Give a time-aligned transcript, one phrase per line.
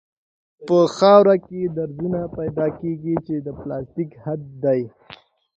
[0.67, 4.81] په خاوره کې درزونه پیدا کیږي چې د پلاستیک حد دی